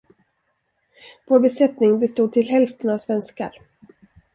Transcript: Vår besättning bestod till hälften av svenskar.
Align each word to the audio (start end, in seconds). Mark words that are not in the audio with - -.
Vår 1.27 1.39
besättning 1.39 1.99
bestod 1.99 2.31
till 2.33 2.49
hälften 2.49 2.89
av 2.89 2.97
svenskar. 2.97 3.51